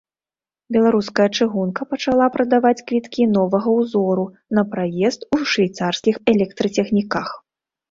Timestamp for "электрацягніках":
6.37-7.27